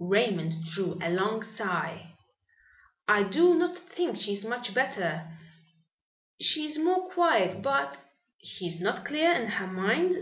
[0.00, 2.12] Raymond drew a long sigh.
[3.08, 5.34] "I do not think she is much better.
[6.38, 7.96] She is more quiet, but"
[8.44, 10.14] "She is not clear in her mind?"